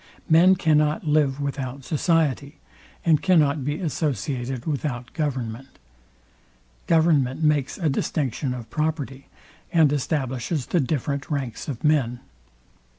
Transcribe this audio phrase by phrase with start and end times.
[0.27, 2.57] Men cannot live without society,
[3.05, 5.77] and cannot be associated without government.
[6.87, 9.27] Government makes a distinction of property,
[9.71, 12.19] and establishes the different ranks of men.